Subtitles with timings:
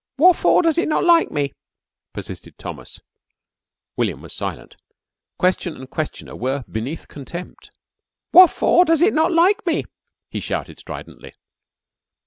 [0.17, 1.53] "Waffor does it not like me?"
[2.11, 3.01] persisted Thomas.
[3.95, 4.75] William was silent.
[5.37, 7.69] Question and questioner were beneath contempt.
[8.33, 9.83] "Waffor does it not like me?"
[10.31, 11.35] he shouted stridently.